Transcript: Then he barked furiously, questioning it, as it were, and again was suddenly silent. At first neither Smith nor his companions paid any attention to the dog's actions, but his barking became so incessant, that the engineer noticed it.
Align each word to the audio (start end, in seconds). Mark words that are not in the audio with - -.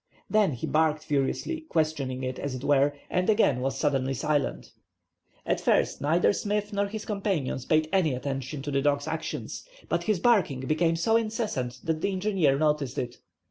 Then 0.31 0.53
he 0.53 0.65
barked 0.65 1.03
furiously, 1.05 1.61
questioning 1.69 2.23
it, 2.23 2.39
as 2.39 2.55
it 2.55 2.63
were, 2.63 2.93
and 3.07 3.29
again 3.29 3.59
was 3.61 3.77
suddenly 3.77 4.15
silent. 4.15 4.71
At 5.45 5.61
first 5.61 6.01
neither 6.01 6.33
Smith 6.33 6.73
nor 6.73 6.87
his 6.87 7.05
companions 7.05 7.65
paid 7.65 7.87
any 7.93 8.15
attention 8.15 8.63
to 8.63 8.71
the 8.71 8.81
dog's 8.81 9.07
actions, 9.07 9.63
but 9.89 10.05
his 10.05 10.19
barking 10.19 10.61
became 10.61 10.95
so 10.95 11.17
incessant, 11.17 11.81
that 11.83 12.01
the 12.01 12.11
engineer 12.11 12.57
noticed 12.57 12.97
it. 12.97 13.19